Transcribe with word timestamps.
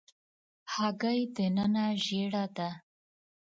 هګۍ 0.73 1.21
دننه 1.35 1.85
ژېړه 2.03 2.45
ده. 2.55 2.69